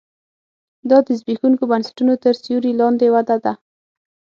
دا 0.89 0.97
د 1.07 1.09
زبېښونکو 1.19 1.63
بنسټونو 1.71 2.13
تر 2.23 2.33
سیوري 2.43 2.71
لاندې 2.81 3.07
وده 3.15 3.37
ده 3.43 3.53